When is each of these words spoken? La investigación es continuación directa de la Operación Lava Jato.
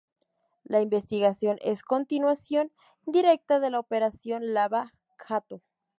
La 0.63 0.81
investigación 0.81 1.59
es 1.61 1.83
continuación 1.83 2.71
directa 3.05 3.59
de 3.59 3.69
la 3.69 3.77
Operación 3.79 4.51
Lava 4.51 4.89
Jato. 5.19 5.61